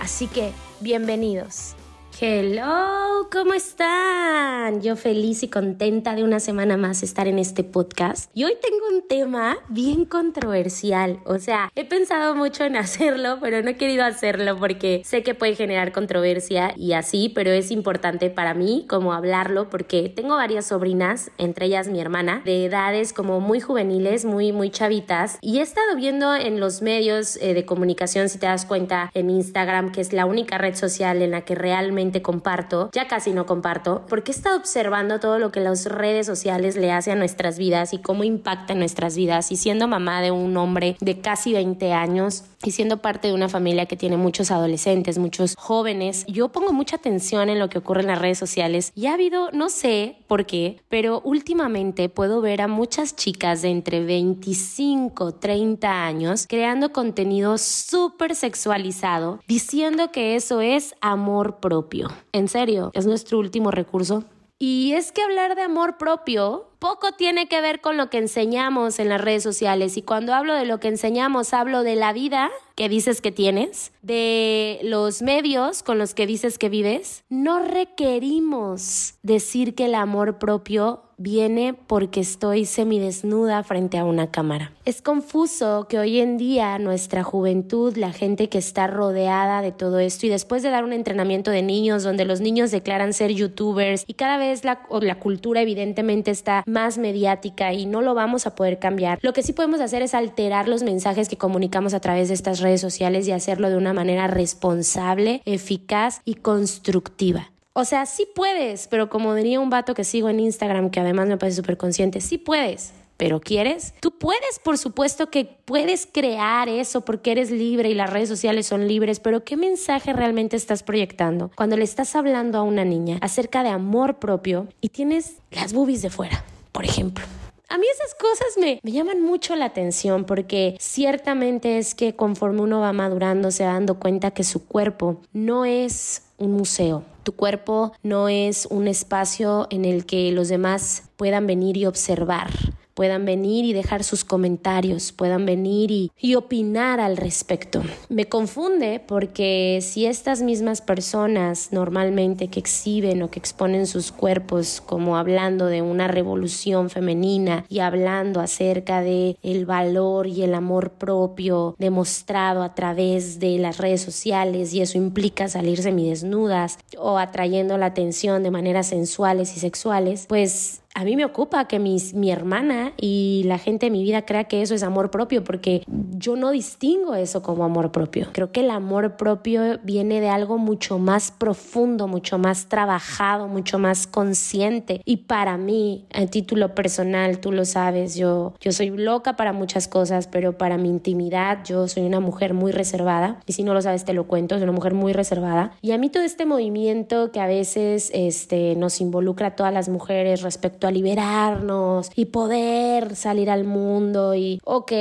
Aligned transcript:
Así 0.00 0.26
que, 0.28 0.52
bienvenidos. 0.80 1.74
Hello, 2.20 3.28
¿cómo 3.30 3.54
están? 3.54 4.82
Yo 4.82 4.96
feliz 4.96 5.44
y 5.44 5.48
contenta 5.48 6.16
de 6.16 6.24
una 6.24 6.40
semana 6.40 6.76
más 6.76 7.04
estar 7.04 7.28
en 7.28 7.38
este 7.38 7.62
podcast. 7.62 8.28
Y 8.34 8.42
hoy 8.42 8.54
tengo 8.60 8.88
un 8.92 9.06
tema 9.06 9.56
bien 9.68 10.04
controversial. 10.04 11.20
O 11.24 11.38
sea, 11.38 11.70
he 11.76 11.84
pensado 11.84 12.34
mucho 12.34 12.64
en 12.64 12.74
hacerlo, 12.74 13.38
pero 13.40 13.62
no 13.62 13.70
he 13.70 13.76
querido 13.76 14.04
hacerlo 14.04 14.56
porque 14.58 15.02
sé 15.04 15.22
que 15.22 15.36
puede 15.36 15.54
generar 15.54 15.92
controversia 15.92 16.74
y 16.76 16.94
así, 16.94 17.28
pero 17.32 17.52
es 17.52 17.70
importante 17.70 18.30
para 18.30 18.52
mí 18.52 18.84
como 18.88 19.12
hablarlo 19.12 19.70
porque 19.70 20.08
tengo 20.08 20.34
varias 20.34 20.66
sobrinas, 20.66 21.30
entre 21.38 21.66
ellas 21.66 21.86
mi 21.86 22.00
hermana, 22.00 22.42
de 22.44 22.64
edades 22.64 23.12
como 23.12 23.38
muy 23.38 23.60
juveniles, 23.60 24.24
muy, 24.24 24.50
muy 24.50 24.70
chavitas. 24.70 25.38
Y 25.40 25.60
he 25.60 25.62
estado 25.62 25.94
viendo 25.94 26.34
en 26.34 26.58
los 26.58 26.82
medios 26.82 27.36
eh, 27.36 27.54
de 27.54 27.64
comunicación, 27.64 28.28
si 28.28 28.38
te 28.38 28.46
das 28.46 28.66
cuenta, 28.66 29.12
en 29.14 29.30
Instagram, 29.30 29.92
que 29.92 30.00
es 30.00 30.12
la 30.12 30.26
única 30.26 30.58
red 30.58 30.74
social 30.74 31.22
en 31.22 31.30
la 31.30 31.42
que 31.42 31.54
realmente 31.54 32.07
comparto, 32.22 32.90
ya 32.92 33.08
casi 33.08 33.32
no 33.32 33.46
comparto, 33.46 34.02
porque 34.08 34.32
he 34.32 34.34
estado 34.34 34.56
observando 34.56 35.20
todo 35.20 35.38
lo 35.38 35.52
que 35.52 35.60
las 35.60 35.86
redes 35.86 36.26
sociales 36.26 36.76
le 36.76 36.92
hacen 36.92 37.14
a 37.14 37.16
nuestras 37.16 37.58
vidas 37.58 37.92
y 37.92 37.98
cómo 37.98 38.24
impacta 38.24 38.74
nuestras 38.74 39.16
vidas. 39.16 39.50
Y 39.52 39.56
siendo 39.56 39.88
mamá 39.88 40.20
de 40.20 40.30
un 40.30 40.56
hombre 40.56 40.96
de 41.00 41.20
casi 41.20 41.52
20 41.52 41.92
años 41.92 42.44
y 42.64 42.72
siendo 42.72 42.98
parte 42.98 43.28
de 43.28 43.34
una 43.34 43.48
familia 43.48 43.86
que 43.86 43.96
tiene 43.96 44.16
muchos 44.16 44.50
adolescentes, 44.50 45.18
muchos 45.18 45.54
jóvenes, 45.56 46.24
yo 46.26 46.48
pongo 46.48 46.72
mucha 46.72 46.96
atención 46.96 47.48
en 47.48 47.58
lo 47.58 47.68
que 47.68 47.78
ocurre 47.78 48.00
en 48.00 48.08
las 48.08 48.18
redes 48.18 48.38
sociales 48.38 48.92
y 48.94 49.06
ha 49.06 49.14
habido, 49.14 49.50
no 49.52 49.70
sé 49.70 50.16
por 50.26 50.46
qué, 50.46 50.80
pero 50.88 51.20
últimamente 51.24 52.08
puedo 52.08 52.40
ver 52.40 52.62
a 52.62 52.68
muchas 52.68 53.14
chicas 53.16 53.62
de 53.62 53.70
entre 53.70 54.04
25, 54.04 55.34
30 55.34 56.04
años 56.04 56.46
creando 56.48 56.92
contenido 56.92 57.58
súper 57.58 58.34
sexualizado, 58.34 59.40
diciendo 59.46 60.10
que 60.12 60.36
eso 60.36 60.60
es 60.60 60.94
amor 61.00 61.56
propio. 61.60 61.97
En 62.32 62.48
serio, 62.48 62.90
es 62.94 63.06
nuestro 63.06 63.38
último 63.38 63.70
recurso. 63.70 64.24
Y 64.58 64.92
es 64.94 65.12
que 65.12 65.22
hablar 65.22 65.54
de 65.54 65.62
amor 65.62 65.98
propio 65.98 66.67
poco 66.78 67.12
tiene 67.12 67.48
que 67.48 67.60
ver 67.60 67.80
con 67.80 67.96
lo 67.96 68.10
que 68.10 68.18
enseñamos 68.18 68.98
en 68.98 69.08
las 69.08 69.20
redes 69.20 69.42
sociales. 69.42 69.96
Y 69.96 70.02
cuando 70.02 70.34
hablo 70.34 70.54
de 70.54 70.64
lo 70.64 70.80
que 70.80 70.88
enseñamos, 70.88 71.52
hablo 71.52 71.82
de 71.82 71.96
la 71.96 72.12
vida 72.12 72.50
que 72.78 72.88
dices 72.88 73.20
que 73.20 73.32
tienes, 73.32 73.92
de 74.02 74.78
los 74.84 75.20
medios 75.20 75.82
con 75.82 75.98
los 75.98 76.14
que 76.14 76.28
dices 76.28 76.58
que 76.58 76.68
vives. 76.68 77.24
No 77.28 77.58
requerimos 77.58 79.14
decir 79.22 79.74
que 79.74 79.86
el 79.86 79.96
amor 79.96 80.38
propio 80.38 81.02
viene 81.18 81.74
porque 81.74 82.20
estoy 82.20 82.64
semidesnuda 82.64 83.64
frente 83.64 83.98
a 83.98 84.04
una 84.04 84.30
cámara. 84.30 84.72
Es 84.84 85.02
confuso 85.02 85.86
que 85.88 85.98
hoy 85.98 86.20
en 86.20 86.38
día 86.38 86.78
nuestra 86.78 87.24
juventud, 87.24 87.96
la 87.96 88.12
gente 88.12 88.48
que 88.48 88.58
está 88.58 88.86
rodeada 88.86 89.60
de 89.60 89.72
todo 89.72 89.98
esto 89.98 90.26
y 90.26 90.28
después 90.28 90.62
de 90.62 90.70
dar 90.70 90.84
un 90.84 90.92
entrenamiento 90.92 91.50
de 91.50 91.62
niños 91.62 92.04
donde 92.04 92.24
los 92.24 92.40
niños 92.40 92.70
declaran 92.70 93.12
ser 93.12 93.32
youtubers 93.32 94.04
y 94.06 94.14
cada 94.14 94.38
vez 94.38 94.64
la, 94.64 94.86
la 95.00 95.18
cultura 95.18 95.60
evidentemente 95.60 96.30
está 96.30 96.62
más 96.68 96.98
mediática 96.98 97.72
y 97.72 97.86
no 97.86 98.02
lo 98.02 98.14
vamos 98.14 98.46
a 98.46 98.54
poder 98.54 98.78
cambiar, 98.78 99.18
lo 99.22 99.32
que 99.32 99.42
sí 99.42 99.52
podemos 99.52 99.80
hacer 99.80 100.02
es 100.02 100.14
alterar 100.14 100.68
los 100.68 100.82
mensajes 100.82 101.28
que 101.28 101.36
comunicamos 101.36 101.94
a 101.94 102.00
través 102.00 102.28
de 102.28 102.34
estas 102.34 102.60
redes 102.60 102.80
sociales 102.80 103.26
y 103.26 103.32
hacerlo 103.32 103.70
de 103.70 103.76
una 103.76 103.92
manera 103.92 104.26
responsable, 104.26 105.42
eficaz 105.44 106.20
y 106.24 106.34
constructiva. 106.34 107.50
O 107.72 107.84
sea, 107.84 108.06
sí 108.06 108.26
puedes, 108.34 108.88
pero 108.88 109.08
como 109.08 109.34
diría 109.34 109.60
un 109.60 109.70
vato 109.70 109.94
que 109.94 110.02
sigo 110.02 110.28
en 110.28 110.40
Instagram, 110.40 110.90
que 110.90 111.00
además 111.00 111.28
me 111.28 111.36
parece 111.36 111.58
súper 111.58 111.76
consciente, 111.76 112.20
sí 112.20 112.36
puedes, 112.36 112.92
pero 113.16 113.40
¿quieres? 113.40 113.94
Tú 114.00 114.18
puedes, 114.18 114.58
por 114.64 114.78
supuesto 114.78 115.30
que 115.30 115.44
puedes 115.44 116.08
crear 116.10 116.68
eso 116.68 117.02
porque 117.04 117.32
eres 117.32 117.50
libre 117.50 117.90
y 117.90 117.94
las 117.94 118.10
redes 118.10 118.28
sociales 118.28 118.66
son 118.66 118.88
libres, 118.88 119.20
pero 119.20 119.44
¿qué 119.44 119.56
mensaje 119.56 120.12
realmente 120.12 120.56
estás 120.56 120.82
proyectando 120.82 121.50
cuando 121.54 121.76
le 121.76 121.84
estás 121.84 122.16
hablando 122.16 122.58
a 122.58 122.62
una 122.62 122.84
niña 122.84 123.18
acerca 123.20 123.62
de 123.62 123.68
amor 123.68 124.18
propio 124.18 124.68
y 124.80 124.88
tienes 124.88 125.36
las 125.50 125.72
boobies 125.72 126.02
de 126.02 126.10
fuera, 126.10 126.44
por 126.72 126.84
ejemplo? 126.84 127.24
A 127.70 127.76
mí 127.76 127.84
esas 127.92 128.14
cosas 128.14 128.56
me, 128.58 128.80
me, 128.82 128.92
llaman 128.92 129.20
mucho 129.20 129.54
la 129.54 129.66
atención 129.66 130.24
porque 130.24 130.76
ciertamente 130.80 131.76
es 131.76 131.94
que 131.94 132.16
conforme 132.16 132.62
uno 132.62 132.80
va 132.80 132.94
madurando 132.94 133.50
se 133.50 133.64
va 133.64 133.74
dando 133.74 133.98
cuenta 133.98 134.30
que 134.30 134.42
su 134.42 134.66
cuerpo 134.66 135.20
no 135.32 135.66
es 135.66 136.22
un 136.38 136.52
museo. 136.52 137.04
Tu 137.24 137.32
cuerpo 137.32 137.92
no 138.02 138.30
es 138.30 138.66
un 138.70 138.88
espacio 138.88 139.66
en 139.70 139.84
el 139.84 140.06
que 140.06 140.32
los 140.32 140.48
demás 140.48 141.10
puedan 141.16 141.46
venir 141.46 141.76
y 141.76 141.84
observar 141.84 142.48
puedan 142.98 143.24
venir 143.24 143.64
y 143.64 143.72
dejar 143.72 144.02
sus 144.02 144.24
comentarios, 144.24 145.12
puedan 145.12 145.46
venir 145.46 145.92
y, 145.92 146.34
opinar 146.34 146.98
al 146.98 147.16
respecto. 147.16 147.80
Me 148.08 148.24
confunde 148.24 149.00
porque 149.06 149.78
si 149.82 150.04
estas 150.04 150.42
mismas 150.42 150.80
personas 150.80 151.68
normalmente 151.70 152.48
que 152.48 152.58
exhiben 152.58 153.22
o 153.22 153.30
que 153.30 153.38
exponen 153.38 153.86
sus 153.86 154.10
cuerpos 154.10 154.82
como 154.84 155.16
hablando 155.16 155.66
de 155.66 155.80
una 155.80 156.08
revolución 156.08 156.90
femenina 156.90 157.64
y 157.68 157.78
hablando 157.78 158.40
acerca 158.40 159.00
de 159.00 159.36
el 159.44 159.64
valor 159.64 160.26
y 160.26 160.42
el 160.42 160.54
amor 160.54 160.90
propio 160.90 161.76
demostrado 161.78 162.64
a 162.64 162.74
través 162.74 163.38
de 163.38 163.58
las 163.58 163.78
redes 163.78 164.00
sociales 164.00 164.74
y 164.74 164.80
eso 164.80 164.98
implica 164.98 165.46
salir 165.46 165.82
semidesnudas 165.82 166.80
o 166.98 167.16
atrayendo 167.16 167.78
la 167.78 167.86
atención 167.86 168.42
de 168.42 168.50
maneras 168.50 168.88
sensuales 168.88 169.56
y 169.56 169.60
sexuales, 169.60 170.26
pues 170.28 170.80
a 170.94 171.04
mí 171.04 171.16
me 171.16 171.24
ocupa 171.24 171.68
que 171.68 171.78
mis, 171.78 172.14
mi 172.14 172.30
hermana 172.30 172.92
y 172.96 173.42
la 173.46 173.58
gente 173.58 173.86
de 173.86 173.90
mi 173.90 174.02
vida 174.02 174.22
crea 174.22 174.44
que 174.44 174.62
eso 174.62 174.74
es 174.74 174.82
amor 174.82 175.10
propio, 175.10 175.44
porque 175.44 175.84
yo 175.86 176.34
no 176.34 176.50
distingo 176.50 177.14
eso 177.14 177.42
como 177.42 177.64
amor 177.64 177.92
propio. 177.92 178.28
Creo 178.32 178.50
que 178.50 178.60
el 178.60 178.70
amor 178.70 179.16
propio 179.16 179.78
viene 179.84 180.20
de 180.20 180.28
algo 180.28 180.58
mucho 180.58 180.98
más 180.98 181.30
profundo, 181.30 182.08
mucho 182.08 182.38
más 182.38 182.68
trabajado, 182.68 183.46
mucho 183.48 183.78
más 183.78 184.06
consciente. 184.06 185.00
Y 185.04 185.18
para 185.18 185.56
mí, 185.56 186.06
a 186.12 186.26
título 186.26 186.74
personal, 186.74 187.38
tú 187.38 187.52
lo 187.52 187.64
sabes, 187.64 188.16
yo, 188.16 188.54
yo 188.60 188.72
soy 188.72 188.90
loca 188.90 189.36
para 189.36 189.52
muchas 189.52 189.86
cosas, 189.86 190.26
pero 190.26 190.58
para 190.58 190.78
mi 190.78 190.88
intimidad 190.88 191.64
yo 191.64 191.86
soy 191.86 192.04
una 192.04 192.20
mujer 192.20 192.54
muy 192.54 192.72
reservada. 192.72 193.40
Y 193.46 193.52
si 193.52 193.62
no 193.62 193.74
lo 193.74 193.82
sabes, 193.82 194.04
te 194.04 194.14
lo 194.14 194.26
cuento, 194.26 194.56
soy 194.56 194.64
una 194.64 194.72
mujer 194.72 194.94
muy 194.94 195.12
reservada. 195.12 195.72
Y 195.80 195.92
a 195.92 195.98
mí 195.98 196.08
todo 196.10 196.22
este 196.22 196.46
movimiento 196.46 197.30
que 197.30 197.40
a 197.40 197.46
veces 197.46 198.10
este, 198.14 198.74
nos 198.74 199.00
involucra 199.00 199.48
a 199.48 199.56
todas 199.56 199.72
las 199.72 199.88
mujeres 199.88 200.42
respecto 200.42 200.77
a 200.86 200.90
liberarnos 200.90 202.10
y 202.14 202.26
poder 202.26 203.16
salir 203.16 203.50
al 203.50 203.64
mundo 203.64 204.34
y, 204.34 204.60
ok, 204.64 204.92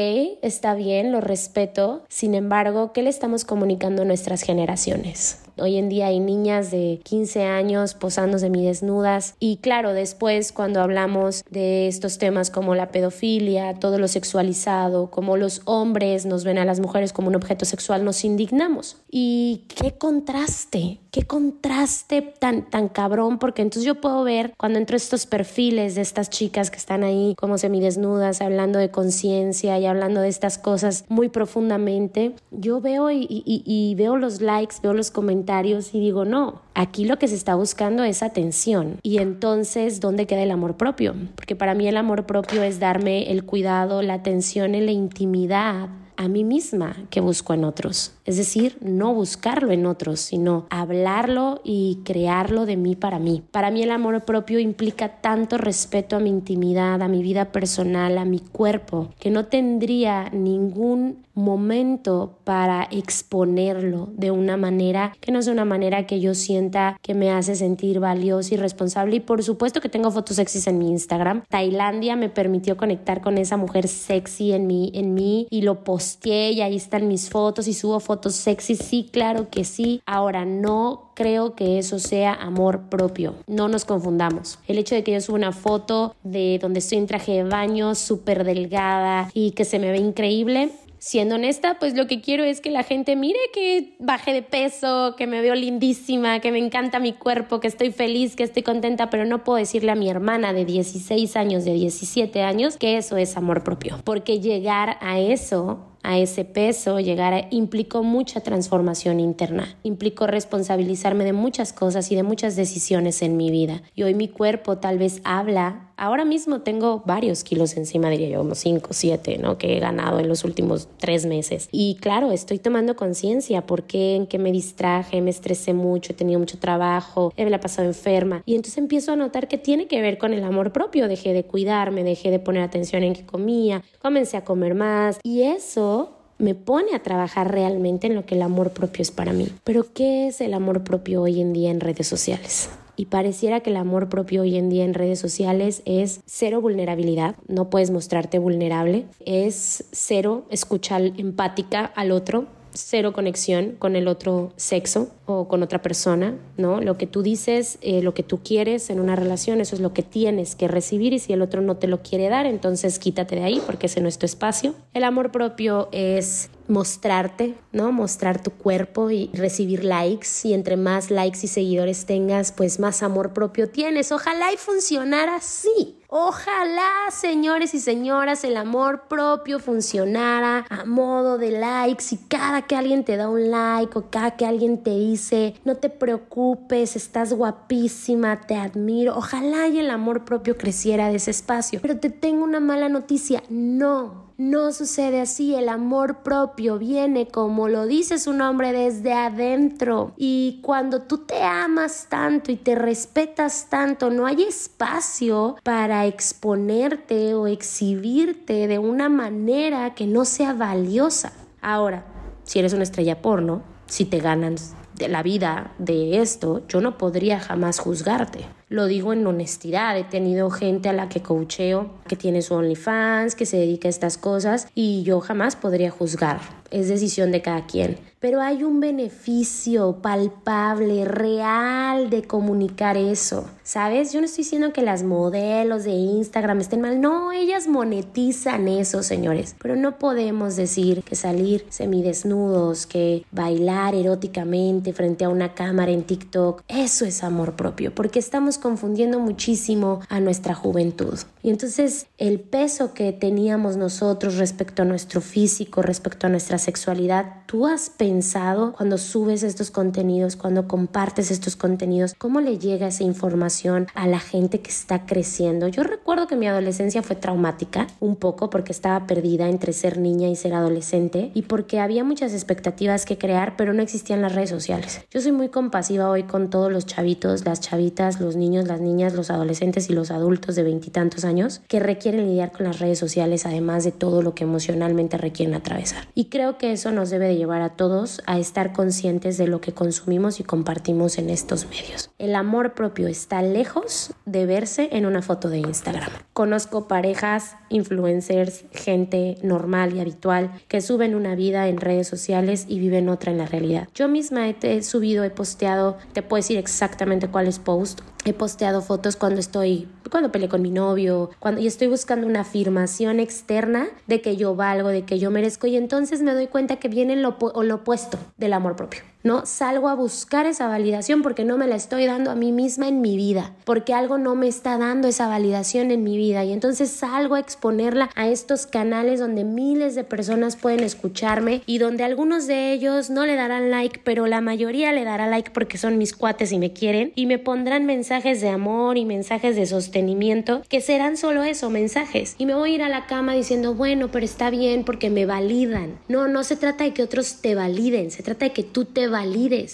está 0.42 0.74
bien, 0.74 1.12
lo 1.12 1.22
respeto. 1.22 2.04
Sin 2.10 2.36
embargo, 2.36 2.94
¿qué 2.94 3.04
le 3.04 3.10
estamos 3.10 3.46
comunicando 3.46 4.02
a 4.02 4.06
nuestras 4.06 4.42
generaciones? 4.42 5.47
Hoy 5.60 5.78
en 5.78 5.90
día 5.90 6.08
hay 6.08 6.20
niñas 6.20 6.72
de 6.72 7.00
15 7.04 7.44
años 7.44 7.94
posando 7.94 8.38
desnudas 8.66 9.36
y 9.40 9.58
claro, 9.58 9.94
después 9.94 10.52
cuando 10.52 10.82
hablamos 10.82 11.44
de 11.50 11.88
estos 11.88 12.18
temas 12.18 12.50
como 12.50 12.76
la 12.76 12.92
pedofilia, 12.92 13.76
todo 13.76 13.98
lo 14.00 14.08
sexualizado, 14.08 15.10
como 15.10 15.38
los 15.38 15.62
hombres 15.66 16.26
nos 16.26 16.44
ven 16.44 16.58
a 16.58 16.66
las 16.66 16.80
mujeres 16.80 17.14
como 17.14 17.28
un 17.28 17.36
objeto 17.36 17.66
sexual, 17.66 18.04
nos 18.04 18.24
indignamos. 18.24 18.98
Y 19.10 19.66
qué 19.68 19.94
contraste, 19.94 21.00
qué 21.12 21.24
contraste 21.24 22.22
tan, 22.22 22.70
tan 22.70 22.90
cabrón, 22.90 23.40
porque 23.40 23.62
entonces 23.62 23.86
yo 23.86 24.02
puedo 24.02 24.24
ver 24.24 24.54
cuando 24.58 24.80
entro 24.80 24.98
estos 24.98 25.26
perfiles 25.26 25.96
de 25.96 26.02
estas 26.02 26.30
chicas 26.30 26.70
que 26.70 26.78
están 26.78 27.04
ahí 27.04 27.36
como 27.38 27.58
semidesnudas, 27.58 28.42
hablando 28.42 28.80
de 28.80 28.92
conciencia 28.92 29.80
y 29.80 29.86
hablando 29.86 30.22
de 30.22 30.30
estas 30.30 30.58
cosas 30.58 31.06
muy 31.10 31.30
profundamente, 31.30 32.34
yo 32.52 32.82
veo 32.82 33.12
y, 33.12 33.26
y, 33.30 33.64
y 33.66 33.96
veo 33.96 34.18
los 34.18 34.42
likes, 34.42 34.76
veo 34.82 34.94
los 34.94 35.12
comentarios, 35.12 35.47
y 35.94 36.00
digo, 36.00 36.26
no, 36.26 36.62
aquí 36.74 37.06
lo 37.06 37.18
que 37.18 37.28
se 37.28 37.36
está 37.36 37.56
buscando 37.56 38.04
es 38.04 38.22
atención. 38.22 39.00
Y 39.02 39.20
entonces, 39.20 40.00
¿dónde 40.00 40.28
queda 40.28 40.44
el 40.44 40.52
amor 40.52 40.76
propio? 40.76 41.16
Porque 41.36 41.56
para 41.56 41.74
mí 41.74 41.88
el 41.88 41.98
amor 41.98 42.26
propio 42.26 42.64
es 42.64 42.80
darme 42.80 43.32
el 43.32 43.46
cuidado, 43.46 44.02
la 44.02 44.16
atención 44.16 44.76
y 44.76 44.82
la 44.82 44.92
intimidad 44.92 45.90
a 46.18 46.28
mí 46.28 46.44
misma 46.44 46.96
que 47.10 47.22
busco 47.22 47.54
en 47.54 47.64
otros. 47.64 48.14
Es 48.26 48.38
decir, 48.38 48.78
no 48.82 49.14
buscarlo 49.14 49.72
en 49.72 49.86
otros, 49.86 50.20
sino 50.20 50.66
hablarlo 50.70 51.62
y 51.64 52.00
crearlo 52.04 52.66
de 52.66 52.76
mí 52.76 52.96
para 52.96 53.20
mí. 53.20 53.44
Para 53.52 53.72
mí 53.72 53.84
el 53.84 53.92
amor 53.92 54.26
propio 54.26 54.60
implica 54.60 55.22
tanto 55.22 55.58
respeto 55.58 56.18
a 56.18 56.20
mi 56.20 56.30
intimidad, 56.30 57.02
a 57.02 57.08
mi 57.08 57.22
vida 57.22 57.52
personal, 57.52 58.18
a 58.18 58.26
mi 58.26 58.40
cuerpo, 58.40 59.10
que 59.20 59.32
no 59.32 59.46
tendría 59.46 60.30
ningún 60.32 61.26
momento 61.38 62.40
para 62.44 62.88
exponerlo 62.90 64.10
de 64.14 64.32
una 64.32 64.58
manera 64.58 65.14
que 65.22 65.32
no 65.32 65.42
sea 65.44 65.54
una 65.54 65.66
manera 65.66 66.08
que 66.08 66.20
yo 66.20 66.34
sienta 66.34 66.98
que 67.04 67.14
me 67.14 67.30
hace 67.30 67.56
sentir 67.56 68.00
valiosa 68.00 68.56
y 68.56 68.58
responsable. 68.58 69.18
Y 69.18 69.20
por 69.20 69.44
supuesto 69.44 69.80
que 69.80 69.88
tengo 69.88 70.10
fotos 70.12 70.38
sexys 70.38 70.68
en 70.68 70.80
mi 70.80 70.90
Instagram. 70.90 71.44
Tailandia 71.48 72.16
me 72.16 72.30
permitió 72.30 72.76
conectar 72.76 73.22
con 73.22 73.38
esa 73.38 73.56
mujer 73.56 73.88
sexy 73.88 74.52
en 74.52 74.66
mí, 74.66 74.92
en 74.96 75.14
mí 75.14 75.48
y 75.52 75.62
lo 75.62 75.84
y 76.24 76.62
ahí 76.62 76.76
están 76.76 77.08
mis 77.08 77.30
fotos 77.30 77.68
y 77.68 77.74
subo 77.74 78.00
fotos 78.00 78.36
sexy. 78.36 78.76
Sí, 78.76 79.10
claro 79.12 79.50
que 79.50 79.64
sí. 79.64 80.02
Ahora 80.06 80.46
no 80.46 81.12
creo 81.16 81.56
que 81.56 81.80
eso 81.80 82.00
sea 82.00 82.34
amor 82.34 82.90
propio. 82.90 83.36
No 83.48 83.68
nos 83.68 83.86
confundamos. 83.86 84.60
El 84.68 84.78
hecho 84.78 84.96
de 84.96 85.04
que 85.04 85.14
yo 85.14 85.22
suba 85.22 85.38
una 85.38 85.52
foto 85.52 86.16
de 86.24 86.60
donde 86.62 86.80
estoy 86.80 87.00
en 87.00 87.08
traje 87.08 87.32
de 87.34 87.44
baño, 87.44 87.96
súper 87.96 88.44
delgada 88.44 89.30
y 89.34 89.52
que 89.52 89.66
se 89.66 89.80
me 89.80 89.92
ve 89.92 89.98
increíble, 89.98 90.72
Siendo 91.00 91.36
honesta, 91.36 91.78
pues 91.80 91.96
lo 91.96 92.08
que 92.08 92.22
quiero 92.22 92.44
es 92.44 92.60
que 92.60 92.72
la 92.72 92.84
gente 92.84 93.16
mire 93.16 93.40
que 93.54 93.96
bajé 94.00 94.34
de 94.34 94.42
peso, 94.42 95.16
que 95.16 95.28
me 95.28 95.42
veo 95.42 95.54
lindísima, 95.54 96.40
que 96.40 96.52
me 96.52 96.58
encanta 96.58 97.00
mi 97.00 97.14
cuerpo, 97.14 97.60
que 97.60 97.68
estoy 97.68 97.92
feliz, 97.92 98.36
que 98.36 98.44
estoy 98.44 98.64
contenta, 98.64 99.10
pero 99.10 99.26
no 99.26 99.44
puedo 99.44 99.58
decirle 99.58 99.92
a 99.92 99.96
mi 99.96 100.10
hermana 100.10 100.54
de 100.54 100.66
16 100.66 101.36
años, 101.36 101.66
de 101.66 101.74
17 101.74 102.42
años, 102.42 102.78
que 102.78 102.98
eso 102.98 103.16
es 103.18 103.38
amor 103.38 103.64
propio. 103.64 104.00
Porque 104.04 104.40
llegar 104.40 104.98
a 105.02 105.20
eso 105.20 105.86
a 106.08 106.18
ese 106.18 106.46
peso, 106.46 107.02
llegar 107.02 107.34
a, 107.34 107.48
implicó 107.52 108.02
mucha 108.02 108.40
transformación 108.40 109.20
interna, 109.20 109.76
implicó 109.84 110.26
responsabilizarme 110.26 111.26
de 111.26 111.34
muchas 111.34 111.74
cosas 111.74 112.10
y 112.14 112.16
de 112.16 112.24
muchas 112.24 112.56
decisiones 112.56 113.22
en 113.22 113.36
mi 113.36 113.52
vida. 113.52 113.82
Y 113.94 114.04
hoy 114.04 114.14
mi 114.14 114.30
cuerpo 114.30 114.78
tal 114.78 115.00
vez 115.00 115.20
habla, 115.26 115.87
ahora 115.98 116.24
mismo 116.24 116.62
tengo 116.62 117.04
varios 117.06 117.44
kilos 117.44 117.76
encima, 117.76 118.10
diría 118.10 118.30
yo, 118.30 118.42
unos 118.42 118.60
5, 118.60 118.90
7, 118.92 119.40
¿no? 119.40 119.58
Que 119.58 119.76
he 119.76 119.80
ganado 119.80 120.20
en 120.20 120.28
los 120.28 120.44
últimos 120.44 120.88
tres 120.98 121.26
meses. 121.26 121.68
Y 121.72 121.96
claro, 121.96 122.32
estoy 122.32 122.60
tomando 122.60 122.96
conciencia 122.96 123.66
porque 123.66 124.16
en 124.16 124.28
que 124.28 124.40
me 124.40 124.52
distraje, 124.52 125.22
me 125.22 125.32
estresé 125.32 125.74
mucho, 125.74 126.14
he 126.14 126.16
tenido 126.16 126.40
mucho 126.40 126.60
trabajo, 126.60 127.34
me 127.36 127.50
la 127.50 127.60
pasado 127.60 127.88
enferma. 127.88 128.44
Y 128.46 128.56
entonces 128.56 128.78
empiezo 128.78 129.12
a 129.12 129.16
notar 129.16 129.48
que 129.48 129.58
tiene 129.58 129.88
que 129.88 130.02
ver 130.02 130.18
con 130.18 130.34
el 130.34 130.44
amor 130.44 130.72
propio. 130.72 131.08
Dejé 131.08 131.34
de 131.34 131.44
cuidarme, 131.44 132.04
dejé 132.04 132.32
de 132.32 132.40
poner 132.40 132.62
atención 132.62 133.04
en 133.04 133.14
qué 133.14 133.26
comía, 133.26 133.84
comencé 134.02 134.38
a 134.38 134.44
comer 134.44 134.76
más. 134.76 135.20
Y 135.24 135.44
eso 135.44 136.12
me 136.38 136.54
pone 136.54 136.94
a 136.94 137.02
trabajar 137.02 137.52
realmente 137.52 138.08
en 138.08 138.16
lo 138.16 138.26
que 138.26 138.36
el 138.36 138.44
amor 138.44 138.72
propio 138.72 139.02
es 139.02 139.12
para 139.12 139.34
mí. 139.34 139.48
Pero 139.64 139.86
¿qué 139.94 140.28
es 140.28 140.42
el 140.42 140.54
amor 140.54 140.84
propio 140.84 141.24
hoy 141.24 141.42
en 141.42 141.54
día 141.54 141.72
en 141.72 141.80
redes 141.80 142.08
sociales? 142.08 142.70
Y 142.98 143.06
pareciera 143.06 143.60
que 143.60 143.70
el 143.70 143.78
amor 143.78 144.10
propio 144.10 144.42
hoy 144.42 144.58
en 144.58 144.70
día 144.70 144.84
en 144.84 144.96
redes 144.96 145.20
sociales 145.20 145.84
es 145.86 146.22
cero 146.26 146.60
vulnerabilidad, 146.62 147.36
no 147.48 147.70
puedes 147.70 147.92
mostrarte 147.92 148.40
vulnerable, 148.40 149.06
es 149.24 149.86
cero 149.92 150.46
escuchar 150.50 151.14
empática 151.18 151.86
al 151.86 152.12
otro, 152.12 152.48
cero 152.74 153.14
conexión 153.14 153.76
con 153.78 153.96
el 153.96 154.08
otro 154.08 154.52
sexo 154.56 155.10
o 155.28 155.48
con 155.48 155.62
otra 155.62 155.82
persona, 155.82 156.38
¿no? 156.58 156.82
Lo 156.82 156.98
que 156.98 157.06
tú 157.06 157.22
dices, 157.22 157.78
eh, 157.82 158.02
lo 158.02 158.16
que 158.16 158.24
tú 158.24 158.40
quieres 158.44 158.90
en 158.90 159.00
una 159.00 159.16
relación, 159.16 159.62
eso 159.62 159.76
es 159.76 159.82
lo 159.82 159.94
que 159.94 160.04
tienes 160.04 160.56
que 160.56 160.68
recibir 160.68 161.14
y 161.14 161.20
si 161.20 161.34
el 161.34 161.44
otro 161.44 161.62
no 161.62 161.78
te 161.78 161.88
lo 161.88 162.02
quiere 162.02 162.30
dar, 162.30 162.48
entonces 162.48 162.98
quítate 162.98 163.36
de 163.36 163.44
ahí 163.44 163.62
porque 163.66 163.86
ese 163.86 164.02
no 164.02 164.08
es 164.08 164.18
tu 164.18 164.26
espacio. 164.26 164.74
El 164.94 165.04
amor 165.04 165.32
propio 165.32 165.90
es 165.92 166.50
mostrarte, 166.68 167.56
¿no? 167.72 167.92
Mostrar 167.92 168.42
tu 168.42 168.52
cuerpo 168.52 169.10
y 169.12 169.30
recibir 169.34 169.84
likes 169.84 170.28
y 170.44 170.54
entre 170.54 170.78
más 170.78 171.12
likes 171.12 171.40
y 171.44 171.48
seguidores 171.48 172.06
tengas, 172.06 172.52
pues 172.52 172.80
más 172.80 173.04
amor 173.04 173.34
propio 173.34 173.70
tienes. 173.70 174.12
Ojalá 174.12 174.52
y 174.54 174.58
funcionara 174.58 175.36
así. 175.36 175.98
Ojalá, 176.10 177.12
señores 177.12 177.74
y 177.74 177.82
señoras, 177.82 178.46
el 178.46 178.56
amor 178.56 179.10
propio 179.10 179.60
funcionara 179.60 180.66
a 180.70 180.86
modo 180.86 181.38
de 181.38 181.52
likes 181.52 182.06
y 182.12 182.18
cada 182.30 182.62
que 182.62 182.78
alguien 182.78 183.04
te 183.04 183.18
da 183.18 183.28
un 183.28 183.52
like 183.52 183.98
o 183.98 184.10
cada 184.10 184.38
que 184.38 184.46
alguien 184.46 184.84
te 184.84 184.92
dice, 184.92 185.56
no 185.66 185.76
te 185.76 185.90
preocupes, 185.90 186.96
estás 186.96 187.34
guapísima, 187.34 188.40
te 188.40 188.56
admiro. 188.56 189.18
Ojalá 189.18 189.68
y 189.68 189.80
el 189.80 189.90
amor 189.90 190.24
propio 190.24 190.58
creciera 190.58 191.10
de 191.10 191.18
ese 191.18 191.32
espacio. 191.32 191.80
Pero 191.82 191.98
te 191.98 192.10
tengo 192.10 192.46
una 192.46 192.62
mala 192.62 192.88
noticia, 192.88 193.44
no, 193.50 194.27
no 194.38 194.72
sucede 194.72 195.20
así, 195.20 195.56
el 195.56 195.68
amor 195.68 196.22
propio 196.22 196.78
viene, 196.78 197.28
como 197.28 197.68
lo 197.68 197.88
dice 197.88 198.20
su 198.20 198.34
nombre, 198.34 198.72
desde 198.72 199.14
adentro. 199.14 200.14
Y 200.16 200.60
cuando 200.62 201.02
tú 201.02 201.20
te 201.20 201.42
amas 201.42 202.08
tanto 202.10 202.52
y 202.52 202.56
te 202.56 202.76
respetas 202.76 203.68
tanto, 203.70 204.12
no 204.12 204.28
hay 204.28 204.44
espacio 204.44 205.56
para 205.64 206.06
exponerte 206.06 207.34
o 207.34 207.48
exhibirte 207.48 208.68
de 208.68 208.78
una 208.78 209.10
manera 209.10 209.96
que 209.96 210.06
no 210.06 210.24
sea 210.24 210.54
valiosa. 210.54 211.34
Ahora, 211.62 212.06
si 212.44 212.60
eres 212.60 212.74
una 212.74 212.84
estrella 212.84 213.22
porno, 213.22 213.64
si 213.88 214.06
te 214.06 214.20
ganan 214.20 214.56
de 214.98 215.08
la 215.08 215.24
vida 215.24 215.74
de 215.78 216.22
esto, 216.22 216.62
yo 216.68 216.82
no 216.82 216.98
podría 216.98 217.40
jamás 217.40 217.80
juzgarte. 217.80 218.46
Lo 218.70 218.86
digo 218.86 219.14
en 219.14 219.26
honestidad, 219.26 219.98
he 219.98 220.04
tenido 220.04 220.50
gente 220.50 220.90
a 220.90 220.94
la 220.94 221.08
que 221.08 221.22
coacheo 221.22 221.90
que 222.08 222.18
tiene 222.18 222.42
su 222.42 222.54
OnlyFans, 222.54 223.36
que 223.36 223.46
se 223.46 223.58
dedica 223.58 223.88
a 223.88 223.90
estas 223.90 224.18
cosas 224.18 224.68
y 224.76 225.04
yo 225.04 225.22
jamás 225.22 225.56
podría 225.56 225.90
juzgar. 225.90 226.42
Es 226.72 226.88
decisión 226.90 227.32
de 227.32 227.42
cada 227.42 227.66
quien 227.66 227.98
pero 228.20 228.42
hay 228.42 228.64
un 228.64 228.80
beneficio 228.80 230.00
palpable, 230.02 231.06
real 231.06 232.10
de 232.10 232.24
comunicar 232.24 232.98
eso. 232.98 233.48
¿Sabes? 233.64 234.14
Yo 234.14 234.22
no 234.22 234.26
estoy 234.26 234.46
diciendo 234.46 234.72
que 234.72 234.82
las 234.82 235.04
modelos 235.04 235.84
de 235.84 235.92
Instagram 235.92 236.62
estén 236.62 236.80
mal, 236.80 237.02
no, 237.02 237.34
ellas 237.34 237.68
monetizan 237.68 238.70
eso, 238.70 239.04
señores, 239.04 239.56
pero 239.62 239.76
no 239.76 240.00
podemos 240.00 240.56
decir 240.56 241.04
que 241.04 241.18
salir 241.18 241.66
semidesnudos, 241.70 242.86
que 242.86 243.26
bailar 243.32 243.94
eróticamente 243.94 244.94
frente 244.94 245.26
a 245.26 245.30
una 245.30 245.54
cámara 245.54 245.92
en 245.92 246.04
TikTok, 246.04 246.64
eso 246.70 247.04
es 247.04 247.26
amor 247.26 247.58
propio, 247.58 247.94
porque 247.94 248.20
estamos 248.20 248.58
confundiendo 248.58 249.20
muchísimo 249.20 250.00
a 250.08 250.22
nuestra 250.22 250.56
juventud. 250.56 251.20
Y 251.44 251.50
entonces 251.50 252.08
el 252.18 252.40
peso 252.40 252.94
que 252.94 253.12
teníamos 253.12 253.76
nosotros 253.76 254.38
respecto 254.38 254.84
a 254.84 254.86
nuestro 254.86 255.20
físico, 255.20 255.82
respecto 255.82 256.28
a 256.28 256.30
nuestra 256.30 256.57
sexualidad, 256.58 257.44
tú 257.46 257.68
has 257.68 257.90
pensado 257.90 258.74
cuando 258.74 258.98
subes 258.98 259.44
estos 259.44 259.72
contenidos, 259.72 260.36
cuando 260.36 260.68
compartes 260.68 261.32
estos 261.32 261.56
contenidos? 261.56 262.14
¿Cómo 262.18 262.42
le 262.42 262.58
llega 262.58 262.88
esa 262.88 263.04
información 263.04 263.88
a 263.96 264.08
la 264.08 264.20
gente 264.20 264.60
que 264.60 264.72
está 264.72 265.06
creciendo? 265.06 265.68
Yo 265.68 265.84
recuerdo 265.84 266.28
que 266.28 266.36
mi 266.36 266.48
adolescencia 266.48 267.04
fue 267.04 267.16
traumática, 267.16 267.88
un 268.00 268.16
poco 268.16 268.50
porque 268.50 268.72
estaba 268.72 269.08
perdida 269.08 269.50
entre 269.50 269.74
ser 269.74 269.98
niña 269.98 270.28
y 270.28 270.36
ser 270.36 270.54
adolescente 270.54 271.32
y 271.34 271.44
porque 271.44 271.80
había 271.80 272.04
muchas 272.04 272.34
expectativas 272.34 273.06
que 273.06 273.18
crear, 273.18 273.56
pero 273.58 273.74
no 273.74 273.82
existían 273.82 274.22
las 274.22 274.36
redes 274.36 274.50
sociales. 274.50 275.02
Yo 275.12 275.22
soy 275.22 275.32
muy 275.32 275.50
compasiva 275.50 276.10
hoy 276.10 276.24
con 276.24 276.50
todos 276.50 276.72
los 276.72 276.86
chavitos, 276.86 277.46
las 277.46 277.62
chavitas, 277.62 278.20
los 278.20 278.36
niños, 278.36 278.68
las 278.68 278.82
niñas, 278.82 279.14
los 279.14 279.30
adolescentes 279.30 279.90
y 279.90 279.94
los 279.94 280.12
adultos 280.12 280.56
de 280.56 280.64
veintitantos 280.64 281.26
años 281.26 281.62
que 281.68 281.80
requieren 281.80 282.28
lidiar 282.28 282.52
con 282.52 282.66
las 282.66 282.80
redes 282.80 283.00
sociales, 283.00 283.46
además 283.46 283.84
de 283.84 283.92
todo 283.92 284.22
lo 284.22 284.34
que 284.34 284.44
emocionalmente 284.44 285.18
requieren 285.18 285.56
atravesar. 285.56 286.08
Y 286.16 286.26
creo 286.26 286.47
que 286.56 286.72
eso 286.72 286.94
nos 286.94 287.10
debe 287.10 287.28
de 287.28 287.36
llevar 287.36 287.62
a 287.62 287.72
todos 287.72 288.22
a 288.26 288.40
estar 288.40 288.72
conscientes 288.72 289.38
de 289.38 289.48
lo 289.48 289.60
que 289.60 289.74
consumimos 289.74 290.40
y 290.40 290.44
compartimos 290.44 291.18
en 291.18 291.30
estos 291.30 291.68
medios. 291.68 292.10
El 292.18 292.36
amor 292.36 292.74
propio 292.74 293.10
está 293.10 293.42
lejos 293.42 294.14
de 294.26 294.46
verse 294.46 294.88
en 294.94 295.06
una 295.06 295.22
foto 295.22 295.50
de 295.50 295.58
Instagram. 295.58 296.10
Conozco 296.32 296.88
parejas, 296.88 297.58
influencers, 297.68 298.64
gente 298.72 299.38
normal 299.44 299.94
y 299.96 300.00
habitual 300.00 300.52
que 300.70 300.80
suben 300.80 301.16
una 301.16 301.36
vida 301.36 301.68
en 301.68 301.78
redes 301.78 302.08
sociales 302.08 302.66
y 302.70 302.80
viven 302.80 303.10
otra 303.10 303.32
en 303.32 303.40
la 303.40 303.46
realidad. 303.46 303.90
Yo 303.94 304.08
misma 304.08 304.48
he, 304.48 304.84
subido, 304.84 305.24
he 305.26 305.30
posteado, 305.30 305.98
te 306.14 306.22
puedo 306.22 306.40
decir 306.40 306.58
exactamente 306.58 307.28
cuál 307.28 307.48
es 307.48 307.60
post. 307.60 308.02
He 308.28 308.34
posteado 308.34 308.82
fotos 308.82 309.16
cuando 309.16 309.40
estoy, 309.40 309.88
cuando 310.12 310.34
peleé 310.34 310.50
con 310.50 310.62
mi 310.62 310.70
novio, 310.70 311.30
cuando 311.40 311.62
y 311.62 311.68
estoy 311.68 311.88
buscando 311.88 312.28
una 312.28 312.42
afirmación 312.42 313.22
externa 313.22 313.88
de 314.06 314.20
que 314.20 314.36
yo 314.36 314.54
valgo, 314.54 314.90
de 314.90 315.06
que 315.06 315.18
yo 315.18 315.32
merezco 315.32 315.66
y 315.66 315.78
entonces 315.78 316.22
me 316.22 316.34
doy 316.34 316.48
cuenta 316.48 316.76
que 316.76 316.90
viene 316.90 317.16
lo, 317.16 317.38
lo 317.64 317.76
opuesto 317.76 318.20
del 318.36 318.52
amor 318.52 318.76
propio. 318.76 319.00
¿No? 319.28 319.46
Salgo 319.46 319.90
a 319.90 319.94
buscar 319.94 320.46
esa 320.46 320.68
validación 320.68 321.22
porque 321.22 321.44
no 321.44 321.58
me 321.58 321.68
la 321.68 321.76
estoy 321.76 322.06
dando 322.06 322.32
a 322.32 322.36
mí 322.36 322.54
misma 322.54 322.88
en 322.88 323.02
mi 323.02 323.18
vida, 323.18 323.54
porque 323.66 323.94
algo 323.94 324.18
no 324.18 324.36
me 324.36 324.48
está 324.48 324.78
dando 324.78 325.10
esa 325.10 325.28
validación 325.28 325.92
en 325.92 326.04
mi 326.04 326.18
vida 326.18 326.46
y 326.46 326.54
entonces 326.54 326.90
salgo 326.90 327.36
a 327.36 327.40
exponerla 327.40 328.10
a 328.16 328.30
estos 328.30 328.66
canales 328.66 329.20
donde 329.20 329.44
miles 329.44 329.96
de 329.96 330.06
personas 330.06 330.56
pueden 330.56 330.80
escucharme 330.80 331.62
y 331.66 331.78
donde 331.78 332.06
algunos 332.06 332.48
de 332.48 332.72
ellos 332.72 333.10
no 333.10 333.26
le 333.26 333.36
darán 333.36 333.70
like, 333.70 334.00
pero 334.06 334.28
la 334.28 334.40
mayoría 334.40 334.94
le 334.94 335.04
dará 335.04 335.28
like 335.28 335.52
porque 335.52 335.78
son 335.78 335.98
mis 335.98 336.16
cuates 336.16 336.54
y 336.54 336.58
me 336.58 336.72
quieren 336.72 337.12
y 337.14 337.26
me 337.26 337.38
pondrán 337.38 337.86
mensajes 337.86 338.40
de 338.40 338.48
amor 338.48 338.98
y 338.98 339.04
mensajes 339.04 339.58
de 339.58 339.66
sostenimiento 339.66 340.62
que 340.70 340.80
serán 340.80 341.18
solo 341.18 341.44
eso, 341.44 341.70
mensajes. 341.70 342.36
Y 342.38 342.46
me 342.46 342.56
voy 342.56 342.72
a 342.72 342.76
ir 342.76 342.84
a 342.84 342.90
la 342.90 343.08
cama 343.08 343.34
diciendo, 343.34 343.74
bueno, 343.74 344.10
pero 344.10 344.24
está 344.24 344.50
bien 344.50 344.86
porque 344.86 345.10
me 345.10 345.26
validan. 345.26 346.00
No, 346.08 346.30
no 346.30 346.46
se 346.46 346.56
trata 346.56 346.86
de 346.86 346.94
que 346.94 347.04
otros 347.04 347.42
te 347.42 347.56
validen, 347.56 348.10
se 348.10 348.24
trata 348.24 348.46
de 348.46 348.54
que 348.54 348.64
tú 348.64 348.86
te 348.86 349.08
valides 349.08 349.17